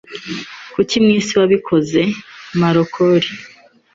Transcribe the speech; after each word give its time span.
Kuki 0.73 0.95
mwisi 1.03 1.33
wabikoze? 1.39 2.01
(marloncori) 2.59 3.29